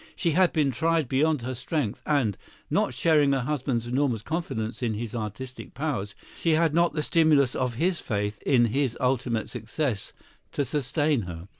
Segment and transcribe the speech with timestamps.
[0.15, 2.35] She had been tried beyond her strength, and,
[2.71, 7.53] not sharing her husband's enormous confidence in his artistic powers, she had not the stimulus
[7.55, 10.11] of his faith in his ultimate success
[10.53, 11.47] to sustain her.